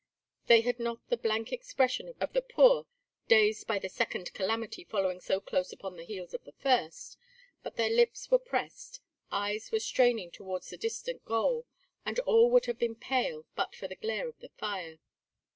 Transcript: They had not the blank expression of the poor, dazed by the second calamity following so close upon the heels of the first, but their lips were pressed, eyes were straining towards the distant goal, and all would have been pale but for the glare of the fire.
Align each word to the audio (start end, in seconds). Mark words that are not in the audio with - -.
They 0.47 0.61
had 0.61 0.79
not 0.79 1.07
the 1.09 1.15
blank 1.17 1.53
expression 1.53 2.15
of 2.19 2.33
the 2.33 2.41
poor, 2.41 2.87
dazed 3.27 3.67
by 3.67 3.77
the 3.77 3.87
second 3.87 4.33
calamity 4.33 4.83
following 4.83 5.21
so 5.21 5.39
close 5.39 5.71
upon 5.71 5.95
the 5.95 6.03
heels 6.03 6.33
of 6.33 6.43
the 6.43 6.53
first, 6.53 7.17
but 7.61 7.75
their 7.75 7.87
lips 7.91 8.31
were 8.31 8.39
pressed, 8.39 8.99
eyes 9.31 9.71
were 9.71 9.79
straining 9.79 10.31
towards 10.31 10.71
the 10.71 10.77
distant 10.77 11.23
goal, 11.23 11.67
and 12.03 12.17
all 12.21 12.49
would 12.49 12.65
have 12.65 12.79
been 12.79 12.95
pale 12.95 13.45
but 13.55 13.75
for 13.75 13.87
the 13.87 13.95
glare 13.95 14.27
of 14.27 14.39
the 14.39 14.49
fire. 14.49 14.97